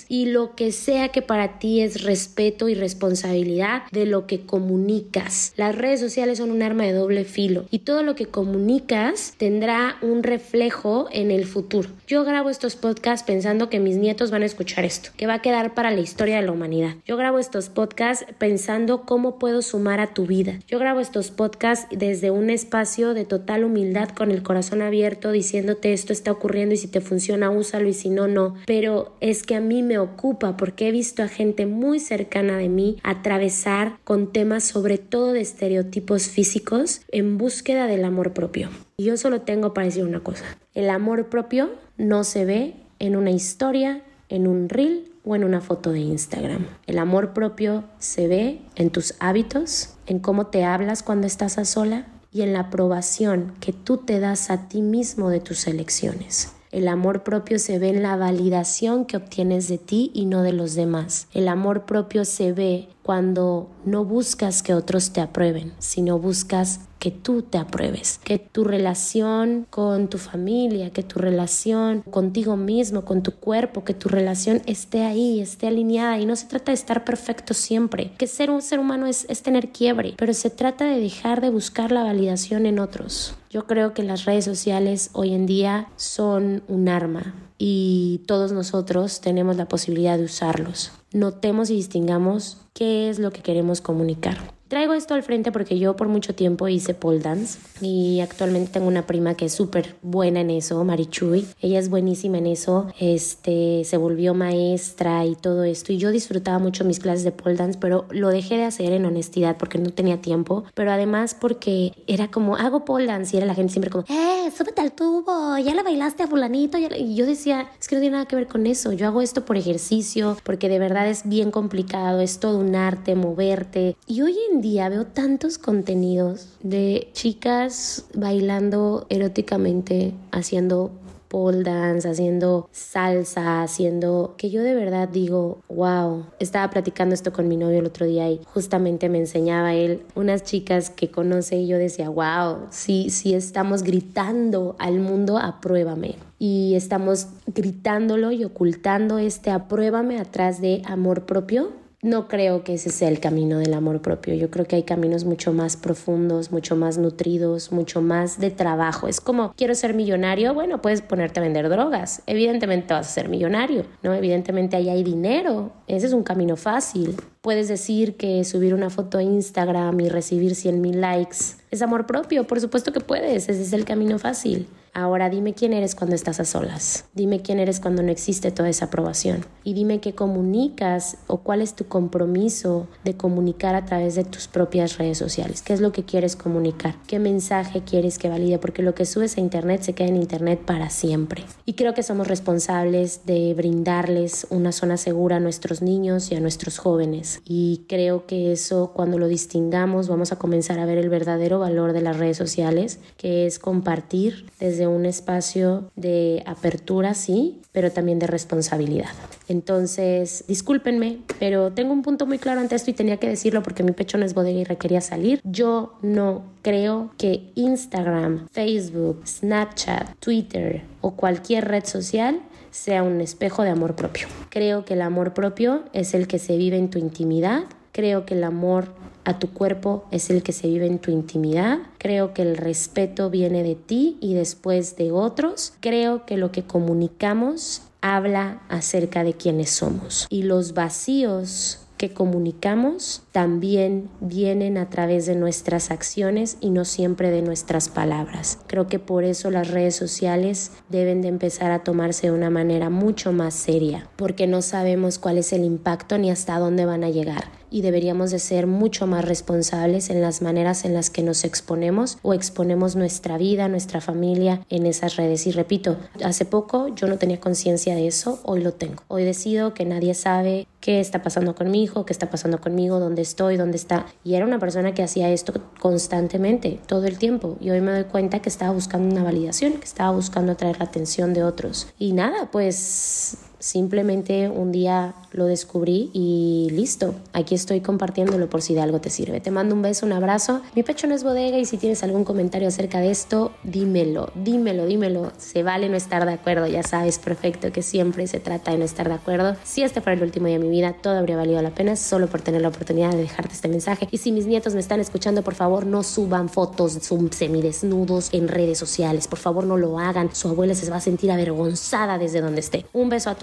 y 0.07 0.25
lo 0.25 0.55
que 0.55 0.71
sea 0.71 1.09
que 1.09 1.21
para 1.21 1.59
ti 1.59 1.81
es 1.81 2.03
respeto 2.03 2.69
y 2.69 2.75
responsabilidad 2.75 3.83
de 3.91 4.05
lo 4.05 4.25
que 4.25 4.41
comunicas. 4.45 5.53
Las 5.57 5.75
redes 5.75 5.99
sociales 5.99 6.37
son 6.37 6.51
un 6.51 6.63
arma 6.63 6.83
de 6.83 6.93
doble 6.93 7.25
filo 7.25 7.65
y 7.69 7.79
todo 7.79 8.03
lo 8.03 8.15
que 8.15 8.27
comunicas 8.27 9.33
tendrá 9.37 9.97
un 10.01 10.23
reflejo 10.23 11.07
en 11.11 11.29
el 11.31 11.45
futuro. 11.45 11.89
Yo 12.07 12.23
grabo 12.23 12.49
estos 12.49 12.75
podcasts 12.75 13.25
pensando 13.25 13.69
que 13.69 13.79
mis 13.79 13.97
nietos 13.97 14.31
van 14.31 14.43
a 14.43 14.45
escuchar 14.45 14.85
esto, 14.85 15.09
que 15.17 15.27
va 15.27 15.35
a 15.35 15.41
quedar 15.41 15.73
para 15.73 15.91
la 15.91 15.99
historia 15.99 16.37
de 16.37 16.43
la 16.43 16.51
humanidad. 16.51 16.95
Yo 17.05 17.17
grabo 17.17 17.39
estos 17.39 17.69
podcasts 17.69 18.25
pensando 18.37 19.01
cómo 19.01 19.39
puedo 19.39 19.61
sumar 19.61 19.99
a 19.99 20.13
tu 20.13 20.25
vida. 20.25 20.59
Yo 20.67 20.79
grabo 20.79 20.99
estos 20.99 21.31
podcasts 21.31 21.87
desde 21.91 22.31
un 22.31 22.49
espacio 22.49 23.13
de 23.13 23.25
total 23.25 23.65
humildad 23.65 24.09
con 24.09 24.31
el 24.31 24.41
corazón 24.41 24.81
abierto 24.81 25.31
diciéndote 25.31 25.93
esto 25.93 26.13
está 26.13 26.31
ocurriendo 26.31 26.75
y 26.75 26.77
si 26.77 26.87
te 26.87 27.01
funciona 27.01 27.49
úsalo 27.49 27.89
y 27.89 27.93
si 27.93 28.09
no, 28.09 28.27
no. 28.27 28.55
Pero 28.65 29.15
es 29.23 29.43
que 29.43 29.55
a 29.55 29.61
mí 29.61 29.83
me 29.83 29.99
ocupa 29.99 30.57
porque 30.57 30.89
he 30.89 30.91
visto 30.91 31.23
a 31.23 31.29
gente 31.29 31.65
muy 31.65 32.01
cercana 32.01 32.57
de 32.57 32.67
mí 32.67 32.97
atravesar 33.03 33.97
con 34.03 34.33
temas 34.33 34.65
sobre 34.65 34.97
todo 34.97 35.31
de 35.31 35.39
estereotipos 35.39 36.27
físicos 36.27 37.03
en 37.07 37.37
búsqueda 37.37 37.87
del 37.87 38.03
amor 38.03 38.33
propio. 38.33 38.69
Y 38.97 39.05
yo 39.05 39.15
solo 39.15 39.39
tengo 39.39 39.73
para 39.73 39.85
decir 39.85 40.03
una 40.03 40.19
cosa. 40.19 40.43
El 40.73 40.89
amor 40.89 41.29
propio 41.29 41.71
no 41.95 42.25
se 42.25 42.43
ve 42.43 42.73
en 42.99 43.15
una 43.15 43.31
historia, 43.31 44.03
en 44.27 44.45
un 44.45 44.67
reel 44.67 45.09
o 45.23 45.37
en 45.37 45.45
una 45.45 45.61
foto 45.61 45.93
de 45.93 46.01
Instagram. 46.01 46.65
El 46.85 46.99
amor 46.99 47.31
propio 47.33 47.85
se 47.99 48.27
ve 48.27 48.59
en 48.75 48.89
tus 48.89 49.15
hábitos, 49.19 49.95
en 50.05 50.19
cómo 50.19 50.47
te 50.47 50.65
hablas 50.65 51.01
cuando 51.01 51.27
estás 51.27 51.57
a 51.57 51.63
sola 51.63 52.07
y 52.33 52.41
en 52.41 52.51
la 52.51 52.59
aprobación 52.59 53.53
que 53.61 53.71
tú 53.71 53.99
te 53.99 54.19
das 54.19 54.49
a 54.49 54.67
ti 54.67 54.81
mismo 54.81 55.29
de 55.29 55.39
tus 55.39 55.65
elecciones. 55.67 56.51
El 56.73 56.87
amor 56.87 57.21
propio 57.21 57.59
se 57.59 57.77
ve 57.77 57.89
en 57.89 58.01
la 58.01 58.15
validación 58.15 59.05
que 59.05 59.15
obtienes 59.15 59.67
de 59.67 59.77
ti 59.77 60.09
y 60.15 60.25
no 60.25 60.41
de 60.41 60.53
los 60.53 60.73
demás. 60.73 61.27
El 61.31 61.47
amor 61.47 61.85
propio 61.85 62.25
se 62.25 62.51
ve 62.51 62.89
cuando 63.03 63.69
no 63.85 64.03
buscas 64.05 64.63
que 64.63 64.73
otros 64.73 65.13
te 65.13 65.21
aprueben, 65.21 65.73
sino 65.77 66.17
buscas 66.17 66.79
que 67.03 67.11
tú 67.11 67.41
te 67.41 67.57
apruebes, 67.57 68.21
que 68.23 68.39
tu 68.39 68.63
relación 68.63 69.67
con 69.69 70.07
tu 70.07 70.17
familia, 70.17 70.91
que 70.91 71.03
tu 71.03 71.19
relación 71.19 72.01
contigo 72.03 72.55
mismo, 72.55 73.03
con 73.03 73.23
tu 73.23 73.33
cuerpo, 73.33 73.83
que 73.83 73.93
tu 73.93 74.07
relación 74.07 74.61
esté 74.67 75.03
ahí, 75.03 75.41
esté 75.41 75.67
alineada 75.67 76.17
y 76.19 76.25
no 76.25 76.37
se 76.37 76.47
trata 76.47 76.71
de 76.71 76.75
estar 76.75 77.03
perfecto 77.03 77.53
siempre, 77.53 78.13
que 78.17 78.25
ser 78.25 78.49
un 78.49 78.61
ser 78.61 78.79
humano 78.79 79.05
es, 79.05 79.27
tener 79.43 79.73
quiebre, 79.73 80.13
pero 80.17 80.33
se 80.33 80.49
trata 80.49 80.85
de 80.85 81.01
dejar 81.01 81.41
de 81.41 81.49
buscar 81.49 81.91
la 81.91 82.03
validación 82.03 82.65
en 82.65 82.79
otros. 82.79 83.35
Yo 83.49 83.67
creo 83.67 83.93
que 83.93 84.03
las 84.03 84.23
redes 84.23 84.45
sociales 84.45 85.09
hoy 85.11 85.33
en 85.33 85.45
día 85.45 85.89
son 85.97 86.63
un 86.69 86.87
arma 86.87 87.35
y 87.57 88.21
todos 88.27 88.53
nosotros 88.53 89.19
tenemos 89.19 89.57
la 89.57 89.67
posibilidad 89.67 90.17
de 90.17 90.23
usarlos. 90.23 90.93
Notemos 91.11 91.69
y 91.69 91.75
distingamos 91.75 92.59
qué 92.73 93.09
es 93.09 93.19
lo 93.19 93.31
que 93.31 93.41
queremos 93.41 93.81
comunicar. 93.81 94.37
Traigo 94.73 94.95
esto 94.95 95.13
al 95.13 95.21
frente 95.21 95.51
porque 95.51 95.77
yo 95.77 95.95
por 95.95 96.07
mucho 96.07 96.33
tiempo 96.33 96.67
hice 96.67 96.95
pole 96.95 97.19
dance 97.19 97.59
y 97.79 98.21
actualmente 98.21 98.71
tengo 98.71 98.87
una 98.87 99.05
prima 99.05 99.35
que 99.35 99.45
es 99.45 99.53
súper 99.53 99.97
buena 100.01 100.41
en 100.41 100.49
eso, 100.49 100.83
Marichuy. 100.83 101.45
Ella 101.61 101.77
es 101.77 101.89
buenísima 101.89 102.39
en 102.39 102.47
eso, 102.47 102.87
este, 102.99 103.83
se 103.83 103.97
volvió 103.97 104.33
maestra 104.33 105.27
y 105.27 105.35
todo 105.35 105.63
esto. 105.63 105.93
Y 105.93 105.99
yo 105.99 106.09
disfrutaba 106.09 106.57
mucho 106.57 106.85
mis 106.85 106.97
clases 106.97 107.23
de 107.23 107.31
pole 107.31 107.55
dance, 107.55 107.77
pero 107.79 108.07
lo 108.09 108.29
dejé 108.29 108.57
de 108.57 108.63
hacer 108.63 108.93
en 108.93 109.05
honestidad 109.05 109.57
porque 109.57 109.77
no 109.77 109.91
tenía 109.91 110.21
tiempo, 110.21 110.63
pero 110.73 110.91
además 110.91 111.37
porque 111.39 111.91
era 112.07 112.31
como, 112.31 112.55
hago 112.55 112.83
pole 112.83 113.05
dance 113.05 113.35
y 113.35 113.37
era 113.37 113.45
la 113.45 113.53
gente 113.53 113.73
siempre 113.73 113.91
como, 113.91 114.05
eh, 114.09 114.49
súbete 114.57 114.81
al 114.81 114.93
tubo, 114.93 115.55
ya 115.59 115.75
le 115.75 115.83
bailaste 115.83 116.23
a 116.23 116.27
fulanito 116.27 116.79
y 116.79 117.13
yo 117.13 117.27
decía, 117.27 117.69
es 117.79 117.87
que 117.87 117.95
no 117.95 118.01
tiene 118.01 118.13
nada 118.13 118.27
que 118.27 118.35
ver 118.35 118.47
con 118.47 118.65
eso, 118.65 118.91
yo 118.91 119.05
hago 119.05 119.21
esto 119.21 119.45
por 119.45 119.55
ejercicio, 119.55 120.35
porque 120.43 120.67
de 120.67 120.79
verdad 120.79 121.07
es 121.07 121.29
bien 121.29 121.51
complicado, 121.51 122.21
es 122.21 122.39
todo 122.39 122.57
un 122.57 122.75
arte, 122.75 123.13
moverte 123.13 123.97
y 124.07 124.21
hoy 124.21 124.35
en 124.51 124.62
día 124.63 124.87
veo 124.87 125.05
tantos 125.05 125.57
contenidos 125.57 126.47
de 126.63 127.09
chicas 127.11 128.05
bailando 128.15 129.05
eróticamente, 129.09 130.13
haciendo 130.31 130.89
pole 131.27 131.63
dance, 131.63 132.07
haciendo 132.07 132.69
salsa, 132.71 133.61
haciendo 133.61 134.35
que 134.37 134.49
yo 134.49 134.63
de 134.63 134.73
verdad 134.73 135.09
digo, 135.09 135.57
wow, 135.67 136.27
estaba 136.39 136.69
platicando 136.69 137.13
esto 137.13 137.33
con 137.33 137.49
mi 137.49 137.57
novio 137.57 137.79
el 137.79 137.87
otro 137.87 138.05
día 138.05 138.29
y 138.29 138.39
justamente 138.53 139.09
me 139.09 139.17
enseñaba 139.17 139.73
él 139.73 140.03
unas 140.15 140.43
chicas 140.43 140.89
que 140.89 141.11
conoce 141.11 141.57
y 141.57 141.67
yo 141.67 141.77
decía, 141.77 142.07
wow, 142.07 142.67
sí, 142.69 143.09
sí 143.09 143.33
estamos 143.33 143.83
gritando 143.83 144.77
al 144.79 144.99
mundo, 144.99 145.39
apruébame. 145.39 146.15
Y 146.39 146.75
estamos 146.75 147.27
gritándolo 147.47 148.31
y 148.31 148.45
ocultando 148.45 149.17
este 149.17 149.51
apruébame 149.51 150.19
atrás 150.19 150.61
de 150.61 150.83
amor 150.85 151.25
propio 151.25 151.82
no 152.03 152.27
creo 152.27 152.63
que 152.63 152.73
ese 152.73 152.89
sea 152.89 153.07
el 153.07 153.21
camino 153.21 153.57
del 153.57 153.73
amor 153.73 154.01
propio. 154.01 154.35
Yo 154.35 154.51
creo 154.51 154.65
que 154.65 154.75
hay 154.75 154.83
caminos 154.83 155.23
mucho 155.23 155.53
más 155.53 155.77
profundos, 155.77 156.51
mucho 156.51 156.75
más 156.75 156.97
nutridos, 156.97 157.71
mucho 157.71 158.01
más 158.01 158.39
de 158.39 158.51
trabajo. 158.51 159.07
Es 159.07 159.21
como, 159.21 159.53
quiero 159.55 159.73
ser 159.73 159.93
millonario, 159.93 160.53
bueno, 160.53 160.81
puedes 160.81 161.01
ponerte 161.01 161.39
a 161.39 161.43
vender 161.43 161.69
drogas. 161.69 162.21
Evidentemente 162.27 162.93
vas 162.93 163.07
a 163.07 163.11
ser 163.11 163.29
millonario, 163.29 163.85
¿no? 164.03 164.13
Evidentemente 164.13 164.75
ahí 164.75 164.89
hay 164.89 165.01
dinero. 165.01 165.71
Ese 165.87 166.07
es 166.07 166.13
un 166.13 166.23
camino 166.23 166.57
fácil. 166.57 167.15
Puedes 167.41 167.69
decir 167.69 168.17
que 168.17 168.43
subir 168.43 168.73
una 168.73 168.89
foto 168.89 169.17
a 169.17 169.23
Instagram 169.23 169.99
y 170.01 170.09
recibir 170.09 170.55
100 170.55 170.81
mil 170.81 170.99
likes 170.99 171.37
es 171.71 171.81
amor 171.81 172.05
propio. 172.05 172.45
Por 172.45 172.59
supuesto 172.59 172.91
que 172.91 172.99
puedes. 172.99 173.47
Ese 173.47 173.61
es 173.61 173.71
el 173.71 173.85
camino 173.85 174.19
fácil. 174.19 174.67
Ahora 174.95 175.31
dime 175.31 175.55
quién 175.55 175.73
eres 175.73 175.95
cuando 175.95 176.15
estás 176.15 176.39
a 176.39 176.45
solas. 176.45 177.05
Dime 177.15 177.41
quién 177.41 177.57
eres 177.57 177.79
cuando 177.79 178.03
no 178.03 178.11
existe 178.11 178.51
toda 178.51 178.69
esa 178.69 178.85
aprobación. 178.85 179.43
Y 179.63 179.73
dime 179.73 179.99
qué 179.99 180.13
comunicas 180.13 181.17
o 181.25 181.37
cuál 181.39 181.63
es 181.63 181.73
tu 181.73 181.85
compromiso 181.85 182.87
de 183.03 183.17
comunicar 183.17 183.73
a 183.73 183.85
través 183.85 184.13
de 184.13 184.23
tus 184.23 184.47
propias 184.47 184.99
redes 184.99 185.17
sociales. 185.17 185.63
¿Qué 185.63 185.73
es 185.73 185.81
lo 185.81 185.91
que 185.91 186.03
quieres 186.03 186.35
comunicar? 186.35 186.93
¿Qué 187.07 187.17
mensaje 187.17 187.81
quieres 187.81 188.19
que 188.19 188.29
valide? 188.29 188.59
Porque 188.59 188.83
lo 188.83 188.93
que 188.93 189.05
subes 189.05 189.35
a 189.37 189.41
Internet 189.41 189.81
se 189.81 189.93
queda 189.93 190.09
en 190.09 190.17
Internet 190.17 190.61
para 190.63 190.91
siempre. 190.91 191.43
Y 191.65 191.73
creo 191.73 191.95
que 191.95 192.03
somos 192.03 192.27
responsables 192.27 193.25
de 193.25 193.55
brindarles 193.55 194.45
una 194.51 194.71
zona 194.71 194.97
segura 194.97 195.37
a 195.37 195.39
nuestros 195.39 195.81
niños 195.81 196.31
y 196.31 196.35
a 196.35 196.39
nuestros 196.39 196.77
jóvenes. 196.77 197.41
Y 197.45 197.85
creo 197.89 198.27
que 198.27 198.51
eso 198.51 198.91
cuando 198.93 199.17
lo 199.17 199.27
distingamos 199.27 200.07
vamos 200.07 200.31
a 200.31 200.37
comenzar 200.37 200.77
a 200.77 200.85
ver 200.85 200.99
el 200.99 201.09
verdadero 201.09 201.57
valor 201.57 201.93
de 201.93 202.01
las 202.01 202.17
redes 202.17 202.37
sociales, 202.37 202.99
que 203.17 203.47
es 203.47 203.57
compartir 203.57 204.45
desde 204.59 204.82
un 204.87 205.05
espacio 205.05 205.91
de 205.95 206.43
apertura, 206.45 207.13
sí, 207.13 207.61
pero 207.71 207.91
también 207.91 208.19
de 208.19 208.27
responsabilidad. 208.27 209.09
Entonces, 209.47 210.45
discúlpenme, 210.47 211.19
pero 211.39 211.71
tengo 211.71 211.93
un 211.93 212.01
punto 212.01 212.25
muy 212.25 212.39
claro 212.39 212.61
ante 212.61 212.75
esto 212.75 212.91
y 212.91 212.93
tenía 212.93 213.17
que 213.17 213.27
decirlo 213.27 213.63
porque 213.63 213.83
mi 213.83 213.91
pecho 213.91 214.17
no 214.17 214.25
es 214.25 214.33
bodega 214.33 214.59
y 214.59 214.63
requería 214.63 215.01
salir. 215.01 215.41
Yo 215.43 215.93
no 216.01 216.43
creo 216.61 217.11
que 217.17 217.51
Instagram, 217.55 218.47
Facebook, 218.51 219.21
Snapchat, 219.27 220.15
Twitter 220.19 220.83
o 221.01 221.11
cualquier 221.11 221.67
red 221.67 221.85
social 221.85 222.39
sea 222.71 223.03
un 223.03 223.21
espejo 223.21 223.63
de 223.63 223.69
amor 223.69 223.95
propio. 223.95 224.27
Creo 224.49 224.85
que 224.85 224.95
el 224.95 225.01
amor 225.01 225.33
propio 225.33 225.83
es 225.93 226.13
el 226.13 226.27
que 226.27 226.39
se 226.39 226.57
vive 226.57 226.77
en 226.77 226.89
tu 226.89 226.97
intimidad. 226.97 227.63
Creo 227.91 228.25
que 228.25 228.33
el 228.33 228.43
amor 228.43 228.95
a 229.25 229.39
tu 229.39 229.51
cuerpo 229.51 230.05
es 230.11 230.29
el 230.29 230.43
que 230.43 230.51
se 230.51 230.67
vive 230.67 230.85
en 230.85 230.99
tu 230.99 231.11
intimidad. 231.11 231.79
Creo 231.97 232.33
que 232.33 232.41
el 232.41 232.57
respeto 232.57 233.29
viene 233.29 233.63
de 233.63 233.75
ti 233.75 234.17
y 234.21 234.33
después 234.33 234.95
de 234.95 235.11
otros. 235.11 235.73
Creo 235.79 236.25
que 236.25 236.37
lo 236.37 236.51
que 236.51 236.63
comunicamos 236.63 237.83
habla 238.01 238.61
acerca 238.69 239.23
de 239.23 239.33
quiénes 239.33 239.69
somos. 239.69 240.27
Y 240.29 240.43
los 240.43 240.73
vacíos 240.73 241.79
que 241.97 242.13
comunicamos 242.13 243.23
también 243.31 244.09
vienen 244.19 244.77
a 244.77 244.89
través 244.89 245.25
de 245.25 245.35
nuestras 245.35 245.89
acciones 245.89 246.57
y 246.59 246.69
no 246.69 246.83
siempre 246.83 247.31
de 247.31 247.41
nuestras 247.41 247.87
palabras. 247.87 248.59
Creo 248.67 248.87
que 248.87 248.99
por 248.99 249.23
eso 249.23 249.51
las 249.51 249.69
redes 249.69 249.95
sociales 249.95 250.73
deben 250.89 251.21
de 251.21 251.29
empezar 251.29 251.71
a 251.71 251.85
tomarse 251.85 252.27
de 252.27 252.33
una 252.33 252.49
manera 252.49 252.89
mucho 252.89 253.31
más 253.31 253.53
seria, 253.53 254.09
porque 254.17 254.47
no 254.47 254.61
sabemos 254.61 255.17
cuál 255.17 255.37
es 255.37 255.53
el 255.53 255.63
impacto 255.63 256.17
ni 256.17 256.29
hasta 256.29 256.59
dónde 256.59 256.85
van 256.85 257.05
a 257.05 257.09
llegar 257.09 257.62
y 257.73 257.81
deberíamos 257.81 258.29
de 258.29 258.37
ser 258.37 258.67
mucho 258.67 259.07
más 259.07 259.25
responsables 259.25 260.11
en 260.11 260.21
las 260.21 260.43
maneras 260.43 260.85
en 260.85 260.93
las 260.93 261.09
que 261.09 261.23
nos 261.23 261.43
exponemos 261.43 262.19
o 262.21 262.35
exponemos 262.35 262.95
nuestra 262.95 263.39
vida, 263.39 263.67
nuestra 263.67 263.99
familia 263.99 264.61
en 264.69 264.85
esas 264.85 265.15
redes. 265.15 265.47
Y 265.47 265.51
repito, 265.51 265.97
hace 266.23 266.45
poco 266.45 266.89
yo 266.89 267.07
no 267.07 267.17
tenía 267.17 267.39
conciencia 267.39 267.95
de 267.95 268.05
eso, 268.05 268.39
hoy 268.43 268.61
lo 268.61 268.73
tengo. 268.73 269.01
Hoy 269.07 269.23
decido 269.23 269.73
que 269.73 269.85
nadie 269.85 270.13
sabe 270.13 270.67
qué 270.81 270.99
está 270.99 271.23
pasando 271.23 271.55
con 271.55 271.71
mi 271.71 271.81
hijo, 271.81 272.05
qué 272.05 272.13
está 272.13 272.29
pasando 272.29 272.61
conmigo, 272.61 272.99
dónde 272.99 273.23
estoy, 273.23 273.57
dónde 273.57 273.77
está. 273.77 274.05
Y 274.23 274.35
era 274.35 274.45
una 274.45 274.59
persona 274.59 274.93
que 274.93 275.01
hacía 275.01 275.31
esto 275.31 275.53
constantemente, 275.79 276.79
todo 276.85 277.05
el 277.05 277.17
tiempo. 277.17 277.57
Y 277.59 277.71
hoy 277.71 277.81
me 277.81 277.91
doy 277.91 278.03
cuenta 278.03 278.39
que 278.39 278.49
estaba 278.49 278.71
buscando 278.71 279.15
una 279.15 279.23
validación, 279.23 279.73
que 279.73 279.85
estaba 279.85 280.11
buscando 280.11 280.51
atraer 280.51 280.77
la 280.77 280.85
atención 280.85 281.33
de 281.33 281.43
otros. 281.43 281.87
Y 281.97 282.13
nada, 282.13 282.51
pues 282.51 283.37
Simplemente 283.63 284.49
un 284.49 284.73
día 284.73 285.15
lo 285.31 285.45
descubrí 285.45 286.09
y 286.11 286.67
listo. 286.71 287.15
Aquí 287.31 287.55
estoy 287.55 287.79
compartiéndolo 287.79 288.49
por 288.49 288.61
si 288.61 288.73
de 288.73 288.81
algo 288.81 288.99
te 288.99 289.09
sirve. 289.09 289.39
Te 289.39 289.51
mando 289.51 289.73
un 289.73 289.81
beso, 289.81 290.05
un 290.05 290.11
abrazo. 290.11 290.59
Mi 290.75 290.83
pecho 290.83 291.07
no 291.07 291.15
es 291.15 291.23
bodega 291.23 291.57
y 291.57 291.63
si 291.63 291.77
tienes 291.77 292.03
algún 292.03 292.25
comentario 292.25 292.67
acerca 292.67 292.99
de 292.99 293.09
esto, 293.09 293.53
dímelo, 293.63 294.31
dímelo, 294.35 294.85
dímelo. 294.85 295.31
Se 295.37 295.63
vale 295.63 295.87
no 295.87 295.95
estar 295.95 296.25
de 296.25 296.33
acuerdo, 296.33 296.67
ya 296.67 296.83
sabes 296.83 297.19
perfecto 297.19 297.71
que 297.71 297.81
siempre 297.81 298.27
se 298.27 298.41
trata 298.41 298.71
de 298.71 298.79
no 298.79 298.83
estar 298.83 299.07
de 299.07 299.15
acuerdo. 299.15 299.55
Si 299.63 299.81
este 299.81 300.01
fuera 300.01 300.17
el 300.17 300.23
último 300.23 300.47
día 300.47 300.59
de 300.59 300.65
mi 300.65 300.69
vida, 300.69 300.97
todo 301.01 301.17
habría 301.17 301.37
valido 301.37 301.61
la 301.61 301.71
pena 301.71 301.95
solo 301.95 302.27
por 302.27 302.41
tener 302.41 302.61
la 302.61 302.67
oportunidad 302.67 303.11
de 303.11 303.19
dejarte 303.19 303.53
este 303.53 303.69
mensaje. 303.69 304.09
Y 304.11 304.17
si 304.17 304.33
mis 304.33 304.45
nietos 304.45 304.73
me 304.73 304.81
están 304.81 304.99
escuchando, 304.99 305.41
por 305.41 305.55
favor 305.55 305.85
no 305.85 306.03
suban 306.03 306.49
fotos 306.49 306.99
semidesnudos 307.31 308.27
en 308.33 308.49
redes 308.49 308.77
sociales. 308.77 309.29
Por 309.29 309.39
favor 309.39 309.63
no 309.63 309.77
lo 309.77 309.99
hagan. 309.99 310.35
Su 310.35 310.49
abuela 310.49 310.75
se 310.75 310.89
va 310.89 310.97
a 310.97 311.01
sentir 311.01 311.31
avergonzada 311.31 312.17
desde 312.17 312.41
donde 312.41 312.59
esté. 312.59 312.85
Un 312.91 313.07
beso 313.07 313.29
a 313.29 313.35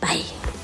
Bye. 0.00 0.63